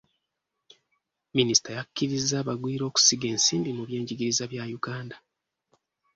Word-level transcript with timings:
Minisita 1.37 1.69
yakkiriza 1.77 2.35
abagwira 2.41 2.83
okusiga 2.89 3.25
ensimbi 3.33 3.69
mu 3.77 3.83
by'enjigiriza 3.87 4.43
bya 4.51 4.63
Uganda. 4.77 5.15